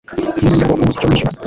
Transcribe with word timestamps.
ntuzi 0.39 0.59
se 0.59 0.63
ko 0.67 0.73
ubuze 0.75 0.93
icyo 0.97 1.07
wishyura 1.09 1.37